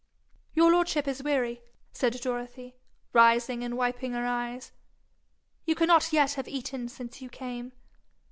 [0.55, 2.75] 'Your lordship is weary,' said Dorothy,
[3.13, 4.71] rising and wiping her eyes.
[5.63, 7.71] 'You cannot yet have eaten since you came.